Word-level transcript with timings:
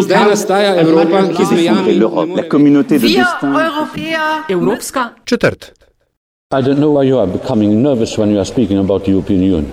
Zdaj 0.00 0.24
nastaja 0.30 0.74
Evropa, 0.74 1.22
ki 1.36 1.44
z 1.44 1.50
mejami 1.52 1.94
la 2.34 2.42
communauté 2.50 2.98
de 2.98 3.06
destin. 3.08 3.54
Evropska 4.48 5.14
četrt. 5.24 5.72
I 6.54 6.62
don't 6.62 6.78
know 6.78 6.98
why 6.98 7.08
you 7.08 7.18
are 7.18 7.30
becoming 7.30 7.82
nervous 7.82 8.18
when 8.18 8.30
you 8.30 8.38
are 8.38 8.44
speaking 8.44 8.78
about 8.78 9.04
the 9.04 9.10
European 9.10 9.42
Union. 9.42 9.66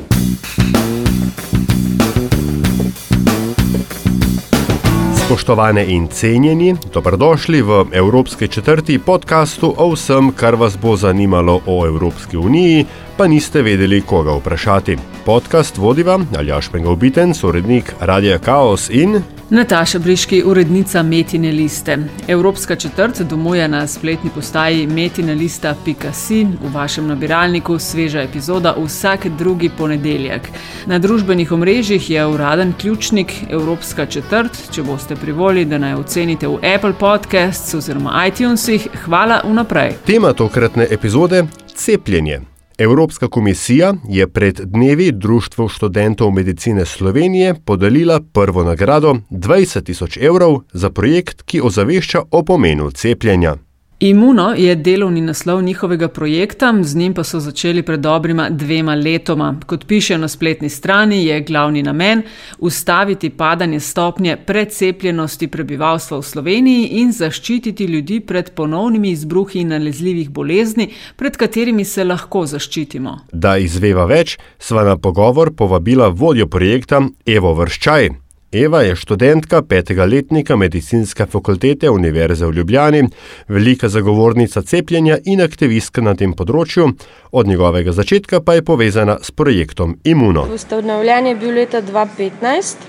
Spoštovane 5.28 5.84
in 5.92 6.08
cenjeni, 6.08 6.76
dobrodošli 6.94 7.62
v 7.62 7.86
Evropske 7.92 8.48
četrti 8.48 9.00
podkastu 9.00 9.74
o 9.78 9.90
vsem, 9.92 10.32
kar 10.32 10.56
vas 10.56 10.78
bo 10.80 10.96
zanimalo 10.96 11.60
o 11.66 11.86
Evropski 11.86 12.38
uniji, 12.38 12.86
pa 13.18 13.28
niste 13.28 13.62
vedeli, 13.62 14.02
koga 14.02 14.38
vprašati. 14.38 14.98
Podcast 15.26 15.78
vodiva 15.78 16.20
Aljaš 16.38 16.70
Pengovbiten, 16.72 17.34
sorednik 17.34 17.94
Radia 18.00 18.40
Chaos 18.40 18.90
in 18.90 19.20
Nataša 19.50 20.00
Briški, 20.00 20.44
urednica 20.44 21.04
Metine 21.04 21.52
liste. 21.52 21.98
Evropska 22.28 22.76
četrt 22.76 23.22
domuje 23.22 23.68
na 23.68 23.88
spletni 23.88 24.30
postaji 24.36 24.88
metinelista.si, 24.88 26.44
v 26.44 26.74
vašem 26.74 27.08
nabiralniku 27.08 27.80
sveža 27.80 28.22
epizoda 28.22 28.76
vsak 28.84 29.28
drugi 29.28 29.70
ponedeljek. 29.78 30.50
Na 30.86 31.00
družbenih 31.00 31.52
omrežjih 31.52 32.10
je 32.10 32.26
uraden 32.26 32.74
ključnik 32.82 33.34
Evropska 33.50 34.06
četrt. 34.06 34.52
Če 34.72 34.84
boste 34.84 35.16
privoli, 35.16 35.66
da 35.66 35.78
naj 35.78 35.94
ocenite 35.94 36.48
v 36.48 36.60
Apple 36.76 36.94
Podcasts 37.00 37.74
oziroma 37.74 38.26
iTunesih, 38.28 38.88
hvala 39.06 39.42
vnaprej. 39.46 39.94
tema 40.06 40.34
tokratne 40.34 40.88
epizode: 40.92 41.46
cepljenje. 41.76 42.57
Evropska 42.78 43.28
komisija 43.28 43.94
je 44.10 44.28
pred 44.28 44.60
dnevi 44.64 45.12
Društvu 45.12 45.68
študentov 45.68 46.32
medicine 46.32 46.86
Slovenije 46.86 47.56
podelila 47.66 48.22
prvo 48.34 48.64
nagrado 48.64 49.16
20 49.30 49.84
tisoč 49.84 50.18
evrov 50.18 50.60
za 50.74 50.90
projekt, 50.90 51.42
ki 51.42 51.62
ozavešča 51.62 52.22
o 52.32 52.44
pomenu 52.44 52.92
cepljenja. 52.92 53.56
Imuno 54.00 54.54
je 54.58 54.76
delovni 54.76 55.22
naslov 55.22 55.62
njihovega 55.62 56.08
projekta, 56.08 56.74
z 56.82 56.96
njim 56.96 57.14
pa 57.14 57.24
so 57.24 57.40
začeli 57.40 57.82
pred 57.82 58.00
dobrima 58.00 58.50
dvema 58.50 58.96
letoma. 58.96 59.60
Kot 59.66 59.86
pišejo 59.88 60.18
na 60.18 60.28
spletni 60.28 60.70
strani, 60.70 61.26
je 61.26 61.42
glavni 61.42 61.84
namen 61.84 62.22
ustaviti 62.60 63.30
padanje 63.30 63.80
stopnje 63.80 64.38
precepljenosti 64.46 65.48
prebivalstva 65.48 66.18
v 66.18 66.22
Sloveniji 66.22 66.88
in 66.88 67.12
zaščititi 67.12 67.86
ljudi 67.86 68.20
pred 68.20 68.52
ponovnimi 68.52 69.10
izbruhi 69.10 69.64
nalezljivih 69.64 70.30
bolezni, 70.30 70.92
pred 71.16 71.38
katerimi 71.38 71.86
se 71.86 72.04
lahko 72.04 72.46
zaščitimo. 72.46 73.18
Da 73.32 73.58
izveva 73.58 74.06
več, 74.06 74.38
sva 74.60 74.84
na 74.84 74.98
pogovor 74.98 75.56
povabila 75.56 76.08
vodjo 76.08 76.48
projekta 76.48 77.02
Evo 77.26 77.54
Vrščaj. 77.54 78.27
Eva 78.52 78.82
je 78.82 78.96
študentka 78.96 79.62
petega 79.62 80.06
letnika 80.06 80.56
medicinske 80.56 81.26
fakultete 81.26 81.90
Univerze 81.90 82.46
v 82.46 82.54
Ljubljani, 82.54 83.02
velika 83.48 83.90
zagovornica 83.90 84.62
cepljenja 84.62 85.18
in 85.26 85.42
aktivistka 85.42 86.02
na 86.02 86.14
tem 86.16 86.32
področju, 86.32 86.88
od 87.32 87.48
njegovega 87.48 87.92
začetka 87.92 88.40
pa 88.40 88.56
je 88.56 88.64
povezana 88.64 89.18
s 89.22 89.36
projektom 89.36 89.98
Imuno. 90.04 90.46
Ustanovljen 90.54 91.28
je 91.28 91.36
bil 91.36 91.60
leta 91.60 91.82
2015, 91.82 92.88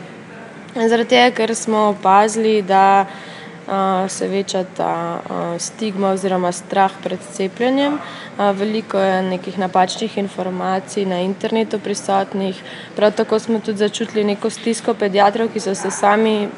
zaradi 0.78 1.11
tega, 1.11 1.34
ker 1.34 1.55
smo 1.59 1.89
opazili, 1.91 2.62
da 2.62 3.09
se 4.09 4.29
veča 4.29 4.65
ta 4.77 5.21
stigma 5.59 6.09
oziroma 6.09 6.53
strah 6.53 6.93
pred 7.03 7.19
cepljenjem. 7.33 7.99
Veliko 8.39 8.99
je 8.99 9.23
nekih 9.23 9.59
napačnih 9.59 10.19
informacij 10.19 11.07
na 11.07 11.21
internetu 11.21 11.79
prisotnih. 11.79 12.63
Prav 12.97 13.13
tako 13.13 13.39
smo 13.39 13.61
tudi 13.61 13.79
začutili 13.79 14.25
neko 14.25 14.51
stisko 14.51 14.95
pediatrov, 14.95 15.49
ki 15.53 15.61
so 15.61 15.75
se 15.75 15.91
sami 15.91 16.49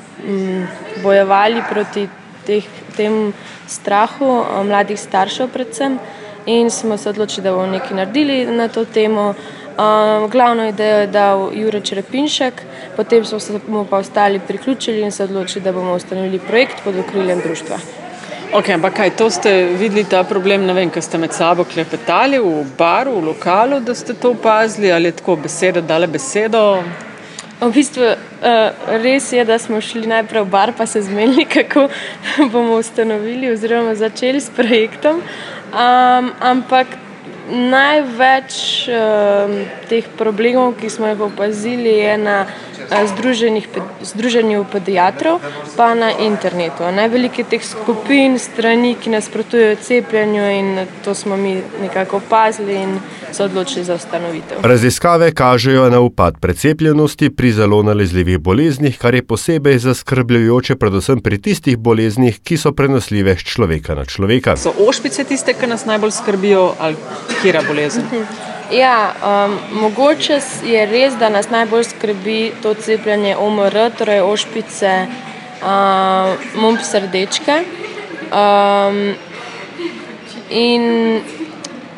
bojevali 1.03 1.63
proti 1.71 2.09
teh, 2.47 2.65
tem 2.97 3.33
strahu 3.67 4.45
mladih 4.65 5.01
staršev 5.01 5.49
predvsem. 5.49 5.99
In 6.47 6.71
smo 6.71 6.97
se 6.97 7.11
odločili, 7.11 7.45
da 7.45 7.53
bomo 7.53 7.67
nekaj 7.67 7.97
naredili 7.97 8.47
na 8.47 8.69
to 8.69 8.85
temo. 8.85 9.35
Um, 9.81 10.29
glavno 10.31 10.69
idejo 10.69 10.97
je 10.99 11.07
dal 11.07 11.51
Jurek 11.55 11.85
Črepinšek, 11.85 12.55
potem 12.97 13.25
smo 13.25 13.39
se 13.41 13.61
mu 13.69 13.85
pa 13.85 13.97
ostali 13.97 14.41
priključili 14.49 15.01
in 15.01 15.13
se 15.13 15.25
odločili, 15.25 15.65
da 15.65 15.73
bomo 15.73 15.95
ustanovili 15.95 16.39
projekt 16.39 16.85
pod 16.85 16.99
okriljem 16.99 17.41
društva. 17.41 17.77
Ok, 18.53 18.69
ampak 18.69 18.95
kaj, 18.95 19.11
to 19.17 19.31
ste 19.31 19.53
videli 19.79 20.05
ta 20.05 20.25
problem, 20.25 20.67
ne 20.67 20.75
vem, 20.75 20.91
ker 20.91 21.03
ste 21.03 21.19
med 21.19 21.33
sabo 21.33 21.65
klepetali 21.65 22.39
v 22.39 22.65
baru, 22.79 23.15
v 23.21 23.25
lokalu, 23.31 23.81
da 23.81 23.95
ste 23.95 24.15
to 24.15 24.35
opazili 24.35 24.93
ali 24.93 25.09
je 25.09 25.17
tako 25.23 25.37
beseda 25.37 25.81
dale 25.81 26.07
besedo? 26.07 26.83
V 27.61 27.73
bistvu 27.73 28.05
uh, 28.05 28.17
res 29.01 29.33
je, 29.33 29.45
da 29.45 29.59
smo 29.59 29.81
šli 29.81 30.07
najprej 30.07 30.45
v 30.45 30.51
bar, 30.51 30.75
pa 30.77 30.87
se 30.87 31.03
zmenili, 31.03 31.47
kako 31.57 31.89
bomo 32.53 32.83
ustanovili 32.83 33.53
oziroma 33.53 33.95
začeli 33.95 34.41
s 34.41 34.51
projektom. 34.51 35.23
Um, 35.73 36.33
ampak 36.41 36.87
največ 37.51 38.89
um, 38.89 39.55
teh 39.89 40.07
problemov, 40.19 40.75
ki 40.81 40.91
smo 40.91 41.07
jih 41.11 41.21
opazili, 41.21 41.91
je 42.01 42.19
na 42.19 42.47
uh, 42.47 43.07
združenih, 43.07 43.69
pe- 43.69 43.83
združenju 44.03 44.65
pediatrov, 44.73 45.41
pa 45.77 45.95
na 45.95 46.11
internetu. 46.19 46.83
Najveliko 46.93 47.41
je 47.41 47.45
teh 47.45 47.65
skupin, 47.65 48.39
strani, 48.39 48.95
ki 48.95 49.11
nasprotujejo 49.11 49.77
cepljenju 49.77 50.51
in 50.51 50.87
to 51.05 51.15
smo 51.15 51.37
mi 51.37 51.61
nekako 51.83 52.17
opazili 52.17 52.75
in 52.75 52.99
se 53.33 53.45
odločili 53.45 53.85
za 53.85 53.95
ustanovitev. 53.95 54.59
Raziskave 54.63 55.33
kažejo 55.35 55.91
na 55.91 56.01
upad 56.01 56.41
precepljenosti 56.41 57.31
pri 57.31 57.53
zelo 57.53 57.83
nalezljivih 57.83 58.39
boleznih, 58.39 58.99
kar 58.99 59.15
je 59.15 59.23
posebej 59.23 59.79
zaskrbljujoče 59.79 60.77
predvsem 60.77 61.21
pri 61.21 61.39
tistih 61.43 61.79
boleznih, 61.79 62.41
ki 62.41 62.57
so 62.57 62.73
prenosljive 62.73 63.37
z 63.37 63.45
človeka 63.45 63.95
na 63.95 64.05
človeka. 64.05 64.57
So 64.57 64.73
ošpice 64.89 65.25
tiste, 65.25 65.55
ki 65.55 65.67
nas 65.67 65.87
najbolj 65.87 66.11
skrbijo 66.11 66.75
ali 66.79 66.97
kira 67.43 67.63
bolezen? 67.69 68.05
Ja, 68.71 69.13
um, 69.19 69.59
mogoče 69.81 70.39
je 70.63 70.87
res, 70.87 71.17
da 71.19 71.29
nas 71.29 71.51
najbolj 71.51 71.85
skrbi 71.85 72.53
to 72.63 72.75
cepljenje 72.75 73.37
OMR, 73.37 73.75
torej 73.99 74.21
ošpice, 74.23 74.93
uh, 75.63 76.39
mump 76.55 76.79
srdečke. 76.87 77.57
Um, 78.31 79.15
in 80.51 81.21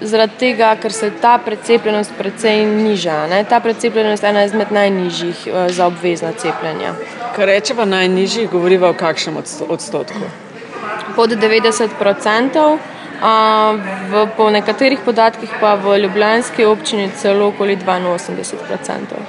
zaradi 0.00 0.38
tega, 0.38 0.70
ker 0.80 0.92
se 0.92 1.10
ta 1.20 1.34
precepljenost 1.44 2.16
precej 2.18 2.64
niža. 2.66 3.26
Ne? 3.26 3.44
Ta 3.44 3.60
precepljenost 3.60 4.22
je 4.22 4.30
ena 4.30 4.44
izmed 4.44 4.72
najnižjih 4.72 5.44
uh, 5.46 5.68
za 5.68 5.86
obvezna 5.86 6.32
cepljenja. 6.32 6.94
Kar 7.36 7.52
rečeva 7.52 7.84
najnižji, 7.84 8.46
govoriva 8.52 8.88
o 8.88 8.96
kakšnem 8.96 9.36
odsto- 9.36 9.68
odstotku. 9.68 10.24
Pod 11.16 11.30
90 11.36 12.00
odstotkov. 12.00 12.78
V, 13.22 14.26
po 14.36 14.50
nekaterih 14.50 14.98
podatkih 15.04 15.50
pa 15.60 15.74
v 15.74 15.98
Ljubljanski 16.02 16.64
občini 16.64 17.10
celo 17.14 17.52
okoli 17.52 17.76
82 17.76 18.18
odstotkov. 18.74 19.22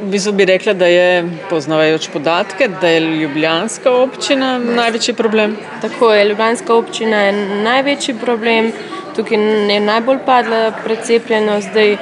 V 0.00 0.08
bistvu 0.10 0.32
bi 0.32 0.44
rekla, 0.44 0.72
da 0.72 0.86
je, 0.86 1.28
poznavajoč 1.50 2.08
podatke, 2.12 2.68
da 2.80 2.88
je 2.88 3.00
Ljubljanska 3.00 3.90
občina 3.90 4.58
največji 4.58 5.14
problem. 5.14 5.56
Tako 5.80 6.12
je, 6.12 6.24
Ljubljanska 6.24 6.74
občina 6.74 7.20
je 7.22 7.32
največji 7.62 8.14
problem, 8.14 8.72
tukaj 9.16 9.38
je 9.74 9.80
najbolj 9.80 10.18
padla 10.26 10.72
precepljenost, 10.84 11.68
zdaj 11.70 11.96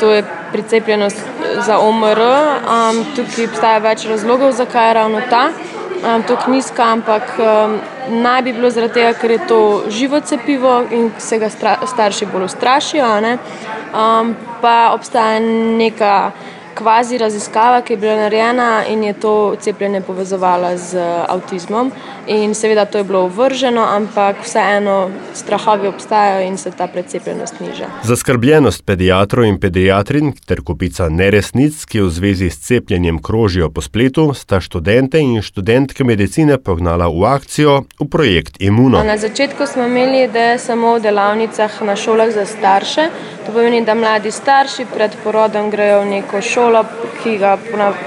to 0.00 0.12
je 0.12 0.24
precepljenost 0.52 1.20
za 1.66 1.78
OMR. 1.78 2.20
Um, 2.20 3.04
tukaj 3.16 3.44
obstaja 3.44 3.78
več 3.78 4.06
razlogov, 4.08 4.52
zakaj 4.52 4.88
je 4.88 4.94
ravno 4.94 5.20
ta. 5.30 5.50
Um, 6.00 6.22
tako 6.22 6.50
nizka, 6.50 6.84
ampak 6.92 7.22
um, 7.38 7.74
naj 8.22 8.42
bi 8.42 8.52
bilo 8.52 8.70
zaradi 8.70 8.94
tega, 8.94 9.12
ker 9.20 9.30
je 9.30 9.38
to 9.48 9.58
živo 9.92 10.20
cepivo 10.20 10.78
in 10.90 11.10
se 11.18 11.38
ga 11.38 11.50
stra 11.52 11.74
starši 11.86 12.26
bolj 12.32 12.46
ustrašijo. 12.48 13.08
Um, 13.20 14.34
pa 14.62 14.92
obstaja 14.94 15.40
neka 15.76 16.30
kvazi 16.74 17.18
raziskava, 17.18 17.80
ki 17.82 17.92
je 17.92 17.96
bila 17.96 18.16
narejena 18.16 18.84
in 18.88 19.04
je 19.04 19.12
to 19.12 19.56
cepljenje 19.60 20.00
povezovala 20.00 20.76
z 20.76 20.98
avtizmom. 21.28 21.92
In 22.26 22.54
seveda 22.54 22.84
to 22.84 22.98
je 22.98 23.04
bilo 23.04 23.20
ovrženo, 23.20 23.82
ampak 23.82 24.36
vseeno 24.44 25.10
strahovi 25.34 25.88
obstajajo 25.88 26.46
in 26.46 26.56
se 26.56 26.70
ta 26.70 26.86
precepljenost 26.86 27.60
niža. 27.60 27.86
Zaskrbljenost 28.02 28.86
pediatrov 28.86 29.44
in 29.44 29.60
pediatrin 29.60 30.32
ter 30.46 30.62
kupica 30.62 31.08
neresnic, 31.08 31.84
ki 31.84 32.00
v 32.00 32.10
zvezi 32.10 32.50
s 32.50 32.60
cepljenjem 32.66 33.22
krožijo 33.22 33.70
po 33.70 33.80
spletu, 33.80 34.34
sta 34.34 34.60
študente 34.60 35.18
in 35.18 35.42
študentke 35.42 36.04
medicine 36.04 36.58
pognala 36.58 37.08
v 37.08 37.24
akcijo 37.24 37.82
v 38.00 38.08
projekt 38.10 38.60
Imuno. 38.60 39.02
Na 39.02 39.16
začetku 39.18 39.66
smo 39.66 39.86
imeli 39.86 40.24
ideje 40.24 40.58
samo 40.58 40.94
v 40.94 41.02
delavnicah 41.02 41.82
na 41.82 41.96
šolah 41.96 42.30
za 42.30 42.46
starše. 42.46 43.08
To 43.50 43.54
pomeni, 43.54 43.80
da 43.84 43.94
mladi 43.94 44.30
starši 44.30 44.84
pred 44.94 45.14
porodom 45.24 45.70
grejo 45.70 46.04
v 46.04 46.06
neko 46.06 46.38
šolo, 46.38 46.84
ki, 47.22 47.32
ga, 47.38 47.56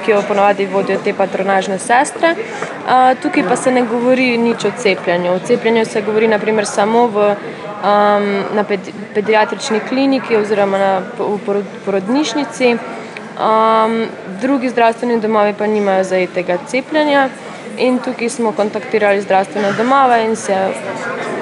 ki 0.06 0.12
jo 0.12 0.22
ponavadi 0.28 0.66
vodijo 0.72 1.01
te 1.04 1.12
patronažne 1.13 1.75
sestre. 1.84 2.30
Tukaj 3.22 3.44
pa 3.50 3.57
se 3.60 3.72
ne 3.75 3.81
govori 3.84 4.38
nič 4.40 4.63
o 4.66 4.69
cepljenju. 4.80 5.34
O 5.34 5.42
cepljenju 5.44 5.84
se 5.86 6.01
govori 6.01 6.30
naprimer 6.31 6.66
samo 6.66 7.01
v, 7.12 7.25
na 8.56 8.63
pedi 8.69 8.94
pediatrični 9.13 9.81
kliniki 9.90 10.38
oziroma 10.40 10.80
na, 10.80 10.92
v 11.18 11.36
porod- 11.45 11.75
porodnišnici. 11.86 12.78
Um, 13.34 13.98
drugi 14.42 14.69
zdravstveni 14.69 15.19
domovi 15.19 15.57
pa 15.60 15.68
nimajo 15.68 16.04
zajetega 16.04 16.57
cepljenja. 16.72 17.25
In 17.84 18.00
tukaj 18.00 18.30
smo 18.30 18.56
kontaktirali 18.56 19.22
zdravstvene 19.22 19.74
domove 19.75 20.24
in 20.24 20.36
se 20.36 20.56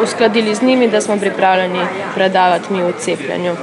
uskladili 0.02 0.56
z 0.56 0.64
njimi, 0.64 0.88
da 0.88 1.02
smo 1.02 1.20
pripravljeni 1.22 1.86
predavati 2.16 2.74
mi 2.74 2.82
v 2.84 2.98
cepljenju. 2.98 3.56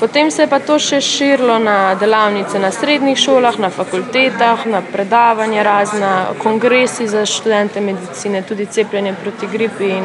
Potem 0.00 0.30
se 0.30 0.42
je 0.42 0.46
pa 0.46 0.58
to 0.60 0.76
še 0.78 1.00
širilo 1.00 1.58
na 1.58 1.94
delavnice 1.96 2.58
na 2.60 2.70
srednjih 2.70 3.18
šolah, 3.18 3.56
na 3.58 3.70
fakultetah, 3.70 4.66
na 4.68 4.82
predavanja, 4.92 5.62
razna 5.62 6.10
kongresi 6.42 7.08
za 7.08 7.24
študente 7.26 7.80
medicine, 7.80 8.42
tudi 8.42 8.66
cepljenje 8.66 9.14
proti 9.22 9.48
gripi 9.52 9.88
in 9.96 10.04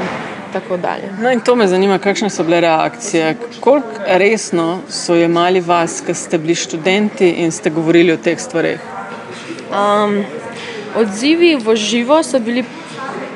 tako 0.54 0.78
dalje. 0.78 1.12
No, 1.20 1.32
in 1.32 1.40
to 1.40 1.56
me 1.56 1.68
zanima, 1.68 2.00
kakšne 2.00 2.30
so 2.30 2.44
bile 2.44 2.62
reakcije. 2.62 3.36
Koliko 3.60 4.06
resno 4.08 4.80
so 4.90 5.16
jemali 5.16 5.60
vas, 5.60 6.02
ko 6.06 6.14
ste 6.14 6.38
bili 6.38 6.56
študenti 6.56 7.30
in 7.44 7.52
ste 7.52 7.70
govorili 7.70 8.14
o 8.14 8.18
teh 8.18 8.40
stvareh? 8.40 8.80
Um, 9.72 10.24
odzivi 10.96 11.56
v 11.56 11.76
živo 11.76 12.24
so 12.24 12.40
bili 12.40 12.64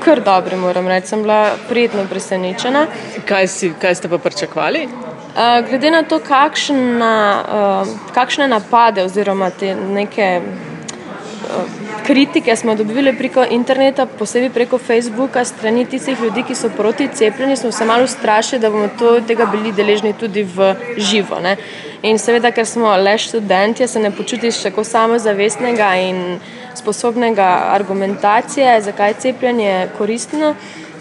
kar 0.04 0.24
dobri, 0.24 0.56
moram 0.56 0.88
reči. 0.88 1.08
Sem 1.08 1.22
bila 1.24 1.56
prijetno 1.70 2.08
presenečena. 2.10 2.88
Kaj, 3.26 3.48
si, 3.48 3.74
kaj 3.82 3.96
ste 3.96 4.10
pa 4.10 4.18
pričakovali? 4.18 4.88
Uh, 5.36 5.70
glede 5.70 5.92
na 5.92 6.04
to, 6.04 6.20
kakšna, 6.20 7.44
uh, 7.44 7.88
kakšne 8.16 8.48
napade 8.48 9.04
oziroma 9.04 9.50
te 9.52 9.76
neke 9.76 10.40
uh, 10.40 11.86
kritike 12.08 12.56
smo 12.56 12.76
dobili 12.76 13.12
preko 13.18 13.44
interneta, 13.44 14.06
posebej 14.06 14.50
preko 14.50 14.78
Facebooka, 14.78 15.44
strani 15.46 15.86
tistih 15.86 16.22
ljudi, 16.22 16.44
ki 16.48 16.56
so 16.56 16.70
proti 16.78 17.08
cepljenju, 17.08 17.58
smo 17.58 17.72
se 17.72 17.86
malo 17.86 18.08
strašili, 18.08 18.62
da 18.62 18.70
bomo 18.70 18.88
to, 19.00 19.20
tega 19.28 19.46
bili 19.52 19.74
deležni 19.76 20.14
tudi 20.14 20.44
v 20.44 20.72
živo. 20.98 21.40
Ne? 21.44 21.58
In 22.02 22.20
seveda, 22.20 22.54
ker 22.56 22.66
smo 22.66 22.96
le 22.96 23.18
študenti, 23.18 23.88
se 23.88 24.00
ne 24.00 24.12
počutiš 24.16 24.62
tako 24.70 24.84
samozavestnega 24.84 25.96
in 26.00 26.40
sposobnega 26.76 27.50
argumentacije, 27.76 28.82
zakaj 28.82 29.10
je 29.10 29.20
cepljenje 29.28 29.88
koristno. 29.98 30.56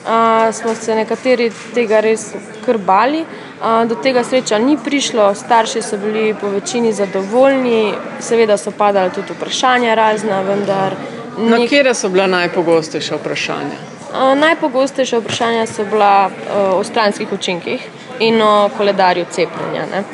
Uh, 0.04 0.52
smo 0.52 0.74
se 0.74 0.94
nekateri 0.94 1.52
tega 1.74 2.00
res 2.00 2.32
krbali. 2.64 3.24
Do 3.88 3.94
tega 3.94 4.24
sreča 4.24 4.58
ni 4.58 4.76
prišlo, 4.84 5.34
starši 5.34 5.82
so 5.82 5.96
bili 5.96 6.34
po 6.40 6.48
večini 6.48 6.92
zadovoljni, 6.92 7.94
seveda 8.20 8.56
so 8.56 8.70
padala 8.70 9.10
tudi 9.10 9.32
vprašanja 9.32 9.94
razna, 9.94 10.40
vendar. 10.40 10.92
Na 11.38 11.58
nek... 11.58 11.68
kje 11.68 11.94
so 11.94 12.08
bila 12.08 12.26
najpogostejša 12.26 13.16
vprašanja? 13.16 13.78
Najpogostejša 14.36 15.18
vprašanja 15.18 15.66
so 15.66 15.84
bila 15.84 16.30
o 16.74 16.84
stranskih 16.84 17.32
učinkih 17.32 17.88
in 18.20 18.42
o 18.42 18.70
koledarju 18.76 19.24
cepljenja. 19.30 19.86
Ne? 19.92 20.04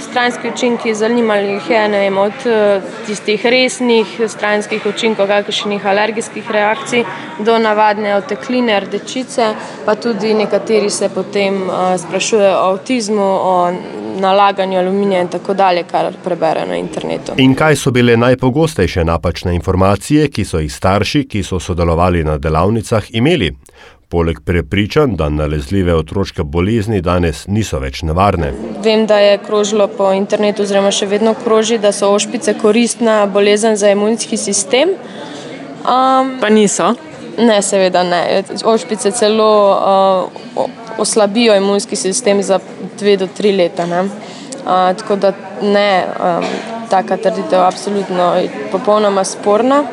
Stranski 0.00 0.48
učinki 0.54 0.94
zanimali 0.94 1.52
jih 1.52 1.70
je 1.70 1.88
vem, 1.88 2.18
od 2.18 2.46
e, 2.46 2.80
tistih 3.06 3.46
resnih 3.46 4.06
stranskih 4.28 4.86
učinkov, 4.86 5.26
kakršnih 5.26 5.86
alergijskih 5.86 6.50
reakcij, 6.50 7.04
do 7.38 7.58
navadne 7.58 8.16
otekline, 8.16 8.80
rdečice, 8.80 9.54
pa 9.86 9.94
tudi 9.94 10.34
nekateri 10.34 10.90
se 10.90 11.08
potem 11.14 11.62
e, 11.62 11.98
sprašujejo 11.98 12.56
o 12.56 12.72
avtizmu, 12.72 13.22
o 13.22 13.72
nalaganju 14.20 14.78
aluminija 14.78 15.20
in 15.20 15.28
tako 15.28 15.54
dalje, 15.54 15.84
kar 15.90 16.12
preberejo 16.24 16.66
na 16.66 16.76
internetu. 16.76 17.32
In 17.36 17.54
kaj 17.54 17.76
so 17.76 17.90
bile 17.90 18.16
najpogostejše 18.16 19.04
napačne 19.04 19.54
informacije, 19.54 20.28
ki 20.28 20.44
so 20.44 20.58
jih 20.58 20.72
starši, 20.72 21.24
ki 21.28 21.42
so 21.42 21.60
sodelovali 21.60 22.24
na 22.24 22.38
delavnicah, 22.38 23.06
imeli? 23.10 23.54
Poleg 24.10 24.40
prepričanj, 24.44 25.12
da 25.16 25.28
nalezljive 25.28 25.94
otroške 25.94 26.42
bolezni 26.42 26.98
danes 27.00 27.44
niso 27.46 27.78
več 27.78 28.00
nevarne. 28.02 28.48
Vem, 28.82 29.04
da 29.06 29.20
je 29.22 29.36
krožilo 29.38 29.86
po 29.86 30.08
internetu, 30.12 30.64
oziroma 30.66 30.90
še 30.90 31.06
vedno 31.06 31.36
kroži, 31.44 31.78
da 31.78 31.92
so 31.94 32.08
ošpice 32.10 32.56
koristna 32.58 33.20
bolezen 33.30 33.76
za 33.78 33.92
imunski 33.94 34.36
sistem. 34.36 34.96
Um, 35.86 36.32
pa 36.42 36.50
niso? 36.50 36.88
Ne, 37.38 37.62
seveda 37.62 38.02
ne. 38.02 38.42
Ošpice 38.72 39.12
celo 39.14 39.50
uh, 39.78 40.64
oslabijo 40.98 41.54
imunski 41.54 41.96
sistem 41.96 42.42
za 42.42 42.58
dve 42.98 43.14
do 43.16 43.28
tri 43.36 43.52
leta. 43.54 43.86
Uh, 43.86 44.64
tako 44.98 45.16
da 45.22 45.30
ne, 45.62 45.90
um, 46.18 46.48
taka 46.90 47.16
trditev 47.16 47.60
je 47.60 47.66
absolutno 47.66 48.32
popolnoma 48.72 49.24
sporna. 49.24 49.84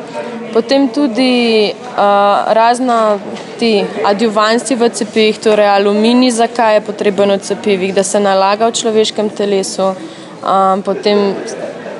Potem 0.52 0.88
tudi 0.88 1.70
uh, 1.70 2.50
razna 2.58 3.18
ti 3.58 3.84
adjuvanci 4.04 4.74
v 4.74 4.88
cepivih, 4.88 5.38
torej 5.38 5.68
aluminij, 5.68 6.30
zakaj 6.30 6.74
je 6.74 6.84
potreben 6.86 7.30
v 7.34 7.38
cepivih, 7.38 7.94
da 7.94 8.02
se 8.02 8.20
nalaga 8.20 8.68
v 8.68 8.76
človeškem 8.80 9.30
telesu. 9.30 9.92
Um, 10.38 10.82
potem 10.82 11.34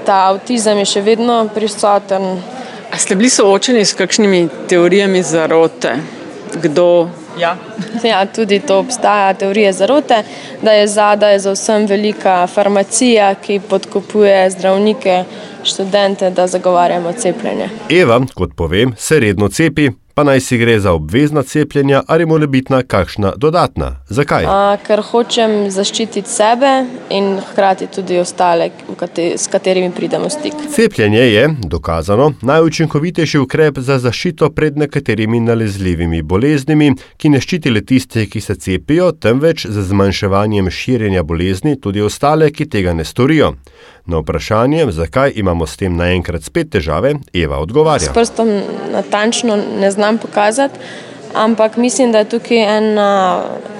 ta 0.06 0.28
avtizem 0.30 0.78
je 0.78 0.86
še 0.94 1.02
vedno 1.02 1.42
prisoten. 1.54 2.38
A 2.88 2.96
ste 2.96 3.16
bili 3.18 3.30
soočeni 3.30 3.84
s 3.84 3.92
kakšnimi 3.98 4.48
teorijami 4.70 5.22
zarote? 5.22 5.98
Kdo? 6.62 7.08
Ja. 7.38 7.56
ja, 8.02 8.26
tudi 8.26 8.58
to 8.60 8.78
obstaja, 8.78 9.34
teorije 9.34 9.72
zarote, 9.72 10.22
da 10.62 10.72
je 10.72 10.86
zadaj 10.88 11.38
za 11.38 11.52
vsem 11.52 11.86
velika 11.86 12.46
farmacija, 12.46 13.34
ki 13.34 13.60
podkupuje 13.68 14.50
zdravnike 14.50 15.24
študente, 15.64 16.30
da 16.30 16.46
zagovarjamo 16.46 17.12
cepljenje. 17.12 17.68
Eva, 17.90 18.20
kot 18.34 18.56
povem, 18.56 18.94
se 18.96 19.20
redno 19.20 19.48
cepi, 19.48 19.90
pa 20.18 20.24
naj 20.24 20.40
si 20.40 20.56
gre 20.58 20.80
za 20.80 20.92
obvezna 20.92 21.42
cepljenja 21.42 22.02
ali 22.06 22.26
mora 22.26 22.46
biti 22.46 22.72
na 22.72 22.82
kakšna 22.82 23.32
dodatna. 23.36 23.96
Zakaj? 24.08 24.44
A, 24.46 24.76
ker 24.86 24.98
hočem 25.10 25.52
zaščititi 25.70 26.26
sebe 26.30 26.70
in 27.14 27.36
hkrati 27.50 27.86
tudi 27.86 28.18
ostale, 28.18 28.70
s 29.14 29.46
katerimi 29.46 29.92
pridemo 29.94 30.26
v 30.26 30.30
stik. 30.34 30.56
Cepljenje 30.74 31.20
je, 31.20 31.44
dokazano, 31.62 32.32
najučinkovitejši 32.42 33.38
ukrep 33.38 33.78
za 33.78 34.00
zaščito 34.02 34.50
pred 34.50 34.78
nekaterimi 34.78 35.38
nalezljivimi 35.40 36.22
boleznimi, 36.22 36.96
ki 37.16 37.30
ne 37.30 37.40
ščiti 37.40 37.70
le 37.70 37.84
tiste, 37.86 38.26
ki 38.26 38.42
se 38.42 38.58
cepijo, 38.58 39.12
temveč 39.12 39.68
za 39.70 39.86
zmanjševanjem 39.86 40.70
širjenja 40.70 41.22
bolezni 41.22 41.76
tudi 41.80 42.02
ostale, 42.02 42.50
ki 42.50 42.66
tega 42.66 42.92
ne 42.92 43.06
storijo. 43.06 43.54
Na 44.08 44.18
vprašanje, 44.18 44.86
zakaj 44.90 45.32
imamo 45.36 45.66
s 45.66 45.76
tem 45.76 45.96
naenkrat 45.96 46.42
spet 46.42 46.70
težave, 46.72 47.14
Eva 47.36 47.58
odgovarja. 47.60 48.08
S 48.08 48.14
prstom 48.16 48.48
natančno 48.92 49.58
ne 49.80 49.90
znam 49.90 50.07
pokazati, 50.16 50.78
ampak 51.34 51.76
mislim, 51.76 52.12
da 52.12 52.18
je 52.18 52.24
tukaj 52.24 52.64
en, 52.78 52.98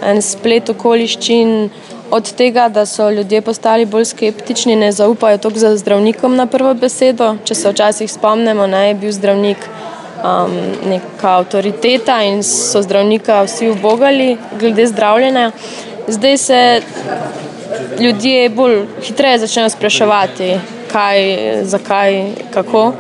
en 0.03 0.23
splet 0.23 0.69
okoliščin. 0.69 1.71
Od 2.11 2.25
tega, 2.33 2.71
da 2.73 2.87
so 2.89 3.11
ljudje 3.13 3.43
postali 3.45 3.85
bolj 3.85 4.07
skeptični, 4.09 4.77
ne 4.77 4.93
zaupajo 4.93 5.39
toliko 5.39 5.61
za 5.61 5.77
zdravnikom 5.77 6.37
na 6.37 6.47
prvo 6.47 6.73
besedo. 6.75 7.35
Če 7.45 7.55
se 7.55 7.73
včasih 7.73 8.09
spomnimo, 8.13 8.65
da 8.67 8.81
je 8.87 8.95
bil 8.95 9.13
zdravnik 9.13 9.67
um, 10.25 10.55
neka 10.89 11.35
avtoriteta 11.43 12.23
in 12.25 12.41
so 12.43 12.81
zdravnika 12.83 13.43
vsi 13.45 13.69
ubogali 13.71 14.39
glede 14.61 14.87
zdravljenja. 14.87 15.51
Zdaj 16.09 16.37
se 16.37 16.81
ljudje 18.01 18.49
bolj 18.49 18.87
hitreje 19.03 19.39
začnejo 19.39 19.69
spraševati, 19.69 20.53
kaj, 20.93 21.21
zakaj, 21.63 22.25
kako. 22.55 22.93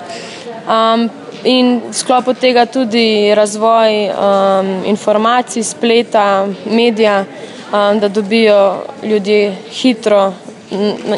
Um, 0.68 1.08
in 1.44 1.80
sklopu 1.92 2.34
tega 2.34 2.66
tudi 2.66 3.34
razvoj 3.34 4.08
um, 4.08 4.84
informacij, 4.84 5.62
spleta, 5.62 6.46
medija, 6.66 7.24
um, 7.72 8.00
da 8.00 8.08
dobijo 8.08 8.76
ljudje 9.02 9.56
hitro 9.70 10.32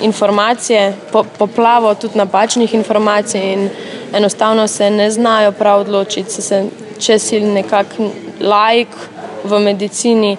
informacije, 0.03 0.95
po, 1.13 1.25
poplavo 1.39 1.95
tudi 1.95 2.19
napačnih 2.19 2.75
informacij 2.75 3.53
in 3.53 3.69
enostavno 4.13 4.69
se 4.69 4.91
ne 4.91 5.11
znajo 5.11 5.53
prav 5.53 5.81
odločiti, 5.81 6.43
se, 6.43 6.65
če 6.99 7.19
si 7.19 7.41
nekak 7.41 7.87
laik 8.41 8.89
v 9.45 9.59
medicini 9.59 10.37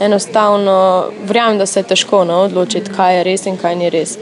enostavno 0.00 1.04
verjamem, 1.24 1.58
da 1.58 1.66
se 1.66 1.80
je 1.80 1.84
težko 1.84 2.24
no, 2.24 2.42
odločiti, 2.42 2.90
kaj 2.96 3.16
je 3.16 3.24
res 3.24 3.46
in 3.46 3.56
kaj 3.56 3.76
ni 3.76 3.90
res. 3.90 4.16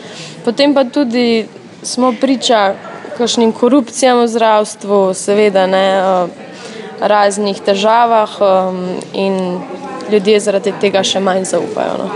Potem 0.45 0.75
pa 0.75 0.85
tudi 0.85 1.47
smo 1.83 2.13
priča 2.21 2.75
kakšnim 3.21 3.53
korupcijam 3.53 4.23
v 4.25 4.29
zdravstvu, 4.33 5.01
seveda 5.15 5.67
ne 5.69 5.87
raznih 7.01 7.61
težavah 7.61 8.37
in 9.13 9.61
ljudje 10.11 10.41
zaradi 10.41 10.73
tega 10.81 11.05
še 11.05 11.21
manj 11.21 11.45
zaupajo. 11.53 11.99
No. 12.01 12.09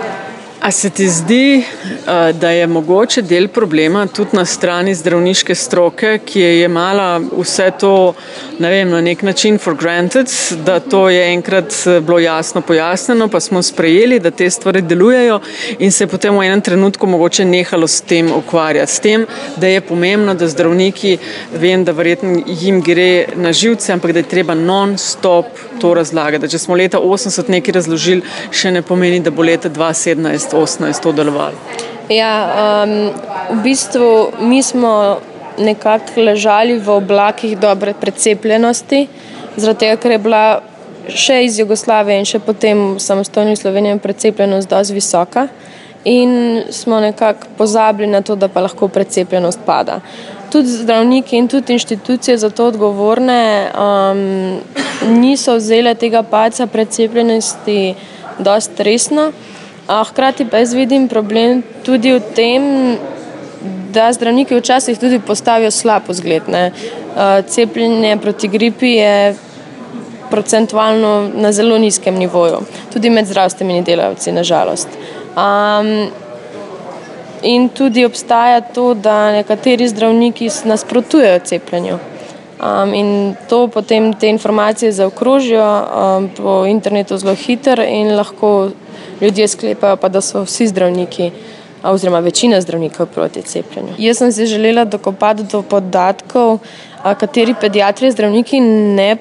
A 0.65 0.71
se 0.71 0.91
ti 0.91 1.09
zdi, 1.09 1.57
eh, 1.57 2.33
da 2.33 2.51
je 2.51 2.67
mogoče 2.67 3.23
del 3.23 3.49
problema 3.49 4.07
tudi 4.07 4.31
na 4.33 4.45
strani 4.45 4.95
zdravniške 4.95 5.55
stroke, 5.55 6.19
ki 6.25 6.41
je 6.41 6.61
jemala 6.61 7.21
vse 7.39 7.71
to 7.81 8.15
vem, 8.59 8.89
na 8.91 9.01
nek 9.01 9.23
način 9.23 9.59
for 9.59 9.75
granted, 9.75 10.27
da 10.65 10.81
to 10.81 11.09
je 11.11 11.33
enkrat 11.33 11.75
eh, 11.87 12.01
bilo 12.01 12.19
jasno 12.19 12.61
pojasnjeno, 12.61 13.29
pa 13.29 13.41
smo 13.41 13.63
sprejeli, 13.63 14.21
da 14.21 14.31
te 14.31 14.51
stvari 14.51 14.83
delujejo 14.83 15.41
in 15.79 15.93
se 15.93 16.05
je 16.05 16.09
potem 16.09 16.39
v 16.39 16.47
enem 16.47 16.61
trenutku 16.61 17.07
mogoče 17.07 17.45
nehalo 17.45 17.87
s 17.87 18.01
tem 18.01 18.33
ukvarjati. 18.33 18.93
S 18.93 19.01
tem, 19.01 19.27
da 19.57 19.67
je 19.67 19.81
pomembno, 19.81 20.35
da 20.35 20.49
zdravniki, 20.49 21.19
vem, 21.61 21.85
da 21.85 21.93
verjetno 21.93 22.43
jim 22.47 22.81
gre 22.81 23.27
na 23.37 23.53
živce, 23.53 23.93
ampak 23.93 24.13
da 24.13 24.19
je 24.19 24.29
treba 24.33 24.55
non-stop 24.55 25.47
to 25.81 25.95
razlagati. 25.95 26.41
Da 26.41 26.49
če 26.49 26.59
smo 26.59 26.75
leta 26.75 26.99
80 26.99 27.51
nekaj 27.51 27.75
razložili, 27.75 28.23
še 28.51 28.71
ne 28.71 28.83
pomeni, 28.83 29.21
da 29.21 29.31
bo 29.31 29.43
leta 29.43 29.69
2017 29.69 30.54
2018 30.55 31.03
to 31.03 31.13
delovalo? 31.13 31.59
Ja, 32.09 32.33
um, 32.85 33.11
v 33.59 33.63
bistvu 33.63 34.33
mi 34.41 34.63
smo 34.63 35.19
nekako 35.59 36.21
ležali 36.21 36.79
v 36.79 36.89
oblakih 36.91 37.59
dobre 37.59 37.95
precepljenosti, 37.95 39.07
zaradi 39.57 39.79
tega, 39.79 39.97
ker 39.97 40.17
je 40.17 40.19
bila 40.19 40.45
še 41.09 41.43
iz 41.45 41.59
Jugoslavije 41.59 42.19
in 42.19 42.29
še 42.29 42.41
potem 42.41 42.83
v 42.97 43.03
samostojni 43.03 43.57
Sloveniji 43.57 44.01
precepljenost 44.03 44.71
dosti 44.71 44.97
visoka 44.97 45.49
in 46.05 46.63
smo 46.71 47.01
nekako 47.01 47.47
pozabili 47.59 48.11
na 48.11 48.21
to, 48.21 48.37
da 48.37 48.49
pa 48.49 48.61
lahko 48.61 48.89
precepljenost 48.89 49.61
pada. 49.67 50.01
Tudi 50.53 50.69
zdravniki 50.69 51.37
in 51.37 51.49
tudi 51.49 51.73
inštitucije 51.73 52.37
za 52.39 52.51
to 52.51 52.67
odgovorne 52.67 53.71
um, 53.73 54.61
niso 55.21 55.57
vzele 55.57 55.95
tega 55.95 56.23
paca 56.23 56.67
precepljenosti 56.67 57.95
dosti 58.39 58.83
resno. 58.83 59.33
Hkrati 59.89 60.45
pa 60.49 60.59
jaz 60.59 60.73
vidim 60.75 61.09
problem 61.09 61.63
tudi 61.85 62.13
v 62.13 62.21
tem, 62.35 62.63
da 63.93 64.13
zdravniki 64.13 64.57
včasih 64.57 64.99
tudi 64.99 65.19
postavijo 65.21 65.71
slab 65.71 66.09
vzgled. 66.09 66.49
Ne. 66.49 66.71
Cepljenje 67.49 68.17
proti 68.17 68.49
gripi 68.49 68.97
je 68.97 69.35
procentualno 70.31 71.31
na 71.35 71.53
zelo 71.53 71.79
nizkem 71.79 72.15
nivoju, 72.15 72.59
tudi 72.93 73.11
med 73.11 73.27
zdravstvenimi 73.27 73.83
delavci, 73.83 74.33
nažalost. 74.33 74.89
Um, 75.37 76.09
in 77.43 77.69
tudi 77.69 78.05
obstaja 78.05 78.61
to, 78.61 78.95
da 78.95 79.33
nekateri 79.33 79.89
zdravniki 79.89 80.51
nasprotujejo 80.65 81.39
cepljenju. 81.39 81.99
Um, 82.65 82.95
in 82.95 83.35
to 83.49 83.69
potem 83.69 84.13
te 84.15 84.29
informacije 84.29 84.93
zaokrožijo 84.93 85.67
um, 85.67 86.29
po 86.37 86.65
internetu 86.67 87.19
zelo 87.19 87.35
hitro, 87.35 87.85
in 87.85 88.17
lahko 88.17 88.71
ljudje 89.21 89.49
sklepajo, 89.49 89.97
pa, 89.97 90.09
da 90.09 90.21
so 90.21 90.43
vsi 90.45 90.67
zdravniki, 90.67 91.31
oziroma 91.85 92.19
večina 92.25 92.61
zdravnikov 92.61 93.07
proti 93.07 93.43
cepljenju. 93.43 93.95
Jaz 93.99 94.19
sem 94.19 94.33
si 94.33 94.47
želela 94.47 94.85
dokopati 94.85 95.43
do 95.53 95.63
podatkov, 95.63 96.59
kateri 97.21 97.55
pediatri 97.61 98.11
zdravniki 98.13 98.61
ne 98.61 99.17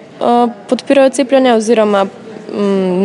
podpirajo 0.70 1.10
cepljenja, 1.10 1.56
oziroma 1.56 2.06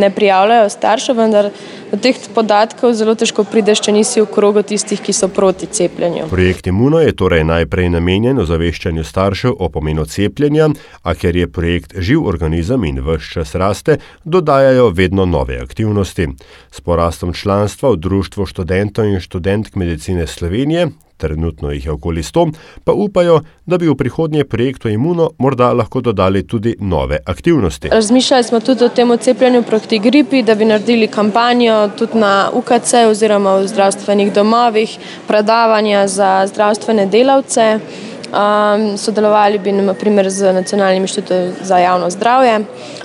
ne 0.00 0.10
prijavljajo 0.10 0.68
staršev, 0.68 1.16
vendar 1.16 1.50
do 1.90 1.96
teh 1.96 2.16
podatkov 2.34 2.92
zelo 2.92 3.14
težko 3.14 3.44
prideš, 3.48 3.80
če 3.86 3.94
nisi 3.96 4.20
v 4.20 4.28
krogu 4.32 4.62
tistih, 4.62 5.00
ki 5.00 5.12
so 5.16 5.28
proti 5.32 5.66
cepljenju. 5.66 6.28
Projekt 6.30 6.66
Imuno 6.66 7.00
je 7.00 7.16
torej 7.16 7.44
najprej 7.48 7.88
namenjen 7.96 8.38
ozaveščanju 8.38 9.04
staršev 9.04 9.56
o 9.58 9.70
pomenu 9.72 10.04
cepljenja, 10.04 10.68
a 11.02 11.14
ker 11.14 11.36
je 11.36 11.48
projekt 11.48 11.96
živ 11.96 12.26
organizem 12.28 12.84
in 12.84 13.00
vse 13.04 13.32
čas 13.32 13.54
raste, 13.54 13.98
dodajajo 14.24 14.90
vedno 14.90 15.24
nove 15.26 15.58
aktivnosti. 15.62 16.28
S 16.70 16.80
porastom 16.80 17.32
članstva 17.32 17.92
v 17.94 18.02
Društvu 18.04 18.46
študentov 18.46 19.08
in 19.08 19.20
študentk 19.20 19.76
medicine 19.76 20.26
Slovenije 20.26 20.90
trenutno 21.18 21.70
jih 21.70 21.84
je 21.84 21.92
okoli 21.92 22.22
sto, 22.22 22.46
pa 22.84 22.92
upajo, 22.92 23.40
da 23.66 23.78
bi 23.78 23.88
v 23.88 23.94
prihodnje 23.94 24.44
projektu 24.44 24.88
Imuno 24.88 25.30
morda 25.38 25.72
lahko 25.72 26.00
dodali 26.00 26.46
tudi 26.46 26.76
nove 26.80 27.18
aktivnosti. 27.26 27.88
Razmišljali 27.92 28.44
smo 28.44 28.60
tudi 28.60 28.84
o 28.84 28.88
tem 28.88 29.18
cepljenju 29.18 29.62
proti 29.62 29.98
gripi, 29.98 30.42
da 30.42 30.54
bi 30.54 30.64
naredili 30.64 31.06
kampanjo 31.06 31.88
tudi 31.98 32.18
na 32.18 32.50
UKC 32.54 32.94
oziroma 33.10 33.56
v 33.56 33.66
zdravstvenih 33.68 34.32
domovih, 34.32 34.98
predavanja 35.26 36.06
za 36.06 36.46
zdravstvene 36.46 37.06
delavce. 37.06 37.80
Um, 38.28 38.98
sodelovali 38.98 39.58
bi 39.58 39.72
naprimer 39.72 40.30
z 40.30 40.52
Nacionalnim 40.52 41.02
inštitutom 41.02 41.52
za 41.62 41.78
javno 41.78 42.10
zdravje, 42.10 42.60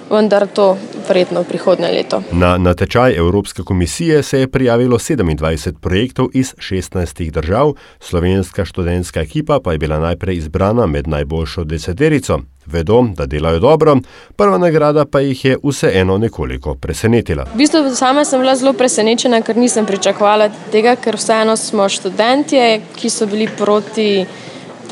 vendar 0.10 0.48
to 0.48 0.78
verjetno 1.08 1.44
prihodnje 1.44 1.88
leto. 1.88 2.22
Na 2.32 2.58
natečaj 2.58 3.16
Evropske 3.16 3.64
komisije 3.64 4.24
se 4.24 4.40
je 4.40 4.48
prijavilo 4.48 4.98
27 4.98 5.74
projektov 5.82 6.28
iz 6.34 6.54
16 6.56 7.32
držav, 7.32 7.74
slovenska 8.00 8.66
študentska 8.66 9.22
ekipa 9.22 9.60
pa 9.64 9.72
je 9.72 9.78
bila 9.78 10.00
najprej 10.00 10.36
izbrana 10.36 10.86
med 10.86 11.08
najboljšo 11.08 11.64
deseterico. 11.64 12.40
Vedo, 12.66 13.06
da 13.16 13.26
delajo 13.26 13.60
dobro, 13.60 13.98
prva 14.36 14.58
nagrada 14.58 15.06
pa 15.06 15.20
jih 15.20 15.46
je 15.46 15.58
vseeno 15.64 16.18
nekoliko 16.18 16.76
presenetila. 16.76 17.44
V 17.54 17.58
bistvu 17.58 17.96
sama 17.96 18.26
sem 18.26 18.40
bila 18.40 18.56
zelo 18.56 18.74
presenečena, 18.74 19.42
ker 19.42 19.58
nisem 19.58 19.86
pričakovala 19.86 20.50
tega, 20.72 20.96
ker 20.96 21.16
vseeno 21.16 21.56
smo 21.56 21.90
študentje, 21.90 22.82
ki 22.96 23.10
so 23.10 23.26
bili 23.26 23.50
proti 23.58 24.26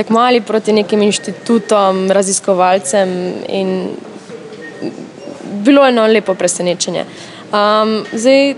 tekmovali 0.01 0.41
proti 0.41 0.73
nekim 0.73 1.01
inštitutom, 1.05 2.07
raziskovalcem 2.11 3.09
in 3.49 3.75
bilo 5.61 5.85
je 5.85 5.93
eno 5.93 6.07
lepo 6.07 6.33
presenečenje. 6.33 7.05
Um, 7.51 8.03
zdaj, 8.13 8.55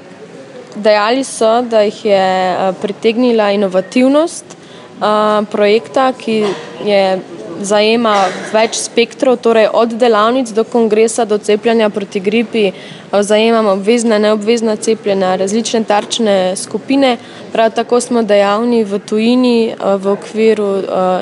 dejali 0.76 1.24
so, 1.24 1.62
da 1.62 1.82
jih 1.82 2.06
je 2.06 2.28
uh, 2.56 2.76
pritegnila 2.82 3.52
inovativnost 3.52 4.46
uh, 4.56 5.46
projekta, 5.52 6.14
ki 6.18 6.38
je 6.86 7.20
zajema 7.64 8.16
več 8.54 8.78
spektrov, 8.82 9.38
torej 9.42 9.68
od 9.74 9.96
delavnic 10.00 10.52
do 10.52 10.64
kongresa, 10.64 11.26
do 11.26 11.38
cepljenja 11.38 11.90
proti 11.90 12.20
gripi, 12.20 12.72
zajemamo 13.12 13.72
obvezna, 13.78 14.18
neobvezna 14.18 14.76
cepljenja, 14.76 15.36
različne 15.36 15.84
tarčne 15.84 16.56
skupine. 16.56 17.18
Prav 17.54 17.72
tako 17.76 18.02
smo 18.02 18.24
dejavni 18.24 18.84
v 18.84 19.00
tujini 19.00 19.76
v 19.78 20.14
okviru 20.14 20.70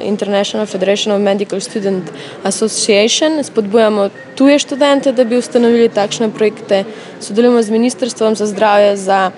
International 0.04 0.68
Federation 0.68 1.16
of 1.16 1.22
Medical 1.22 1.60
Student 1.60 2.12
Association. 2.44 3.44
Spodbujamo 3.44 4.10
tuje 4.36 4.60
študente, 4.60 5.12
da 5.12 5.24
bi 5.24 5.38
ustanovili 5.38 5.90
takšne 5.90 6.30
projekte. 6.30 6.84
Sodelujemo 7.20 7.64
z 7.64 7.70
Ministrstvom 7.70 8.36
za 8.36 8.46
zdravje 8.46 8.98
za 8.98 9.32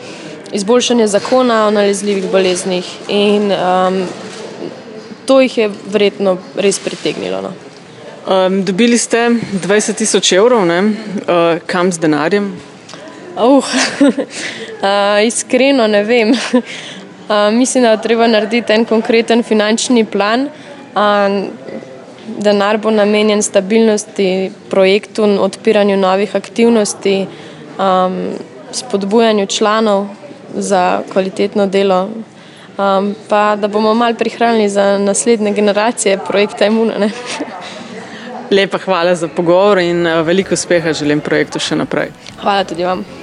izboljšanje 0.53 1.07
zakona 1.07 1.67
o 1.67 1.71
nalezljivih 1.71 2.31
boleznih 2.31 2.85
in 3.09 3.51
um, 3.51 4.05
to 5.25 5.41
jih 5.41 5.57
je 5.57 5.69
verjetno 5.91 6.37
res 6.55 6.79
pritegnilo. 6.79 7.41
No. 7.41 7.53
Um, 8.23 8.63
dobili 8.65 8.97
ste 8.97 9.29
20 9.67 9.95
tisoč 9.99 10.31
evrov, 10.31 10.63
uh, 10.63 11.59
kam 11.65 11.91
z 11.91 11.99
denarjem? 11.99 12.53
Uh, 13.35 13.59
uh, 13.59 15.25
iskreno 15.25 15.87
ne 15.87 16.03
vem. 16.03 16.31
Uh, 16.31 17.51
mislim, 17.59 17.83
da 17.83 17.91
je 17.91 18.01
treba 18.01 18.27
narediti 18.27 18.73
en 18.73 18.85
konkreten 18.85 19.43
finančni 19.43 20.05
plan. 20.05 20.47
Uh, 20.95 21.43
denar 22.39 22.77
bo 22.77 22.91
namenjen 22.91 23.43
stabilnosti 23.43 24.51
projektu, 24.69 25.23
odpiranju 25.23 25.97
novih 25.97 26.35
aktivnosti, 26.35 27.25
um, 27.79 28.33
spodbujanju 28.71 29.45
članov 29.45 30.07
za 30.55 31.01
kvalitetno 31.11 31.65
delo 31.67 32.09
um, 32.77 33.15
pa 33.29 33.55
da 33.55 33.67
bomo 33.67 33.93
malo 33.93 34.15
prihranili 34.15 34.69
za 34.69 34.97
naslednje 34.97 35.51
generacije 35.51 36.19
projekta 36.27 36.65
Imuna. 36.65 37.09
Lepa 38.51 38.77
hvala 38.77 39.15
za 39.15 39.27
pogovor 39.27 39.77
in 39.79 40.07
uh, 40.07 40.25
veliko 40.25 40.53
uspeha 40.53 40.93
želim 40.93 41.21
projektu 41.21 41.59
še 41.59 41.75
naprej. 41.75 42.11
Hvala 42.41 42.63
tudi 42.63 42.83
vam. 42.83 43.22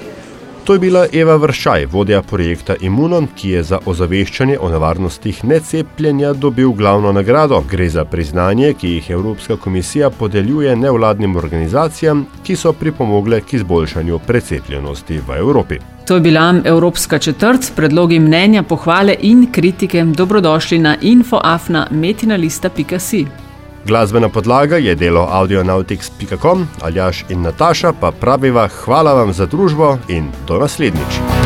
To 0.70 0.74
je 0.74 0.78
bila 0.78 1.06
Eva 1.12 1.36
Vršaj, 1.36 1.86
vodja 1.86 2.22
projekta 2.22 2.74
Imuno, 2.80 3.26
ki 3.36 3.50
je 3.50 3.62
za 3.62 3.78
ozaveščanje 3.86 4.58
o 4.62 4.68
nevarnostih 4.70 5.44
necepljenja 5.44 6.32
dobil 6.32 6.70
glavno 6.78 7.12
nagrado. 7.12 7.64
Gre 7.70 7.88
za 7.90 8.04
priznanje, 8.04 8.74
ki 8.78 8.88
jih 8.88 9.10
Evropska 9.10 9.56
komisija 9.56 10.10
podeljuje 10.10 10.76
nevladnim 10.76 11.36
organizacijam, 11.36 12.26
ki 12.46 12.56
so 12.56 12.72
pripomogle 12.72 13.40
k 13.40 13.52
izboljšanju 13.58 14.18
precepljenosti 14.26 15.18
v 15.18 15.30
Evropi. 15.38 15.74
To 16.06 16.14
je 16.14 16.20
bila 16.20 16.54
Evropska 16.64 17.18
četrt, 17.18 17.72
predlogi 17.76 18.18
mnenja, 18.18 18.62
pohvale 18.62 19.16
in 19.20 19.52
kritike. 19.52 20.04
Dobrodošli 20.04 20.78
na 20.78 20.96
infoafna.metinalista.si. 21.02 23.26
Glasbena 23.86 24.28
podlaga 24.28 24.76
je 24.76 24.94
delo 24.94 25.26
audionautics.com, 25.30 26.66
Aljaš 26.82 27.24
in 27.28 27.42
Nataša 27.42 27.92
pa 28.00 28.10
praviva 28.10 28.68
hvala 28.68 29.14
vam 29.14 29.32
za 29.32 29.46
družbo 29.46 29.98
in 30.08 30.30
do 30.46 30.58
naslednjič. 30.58 31.39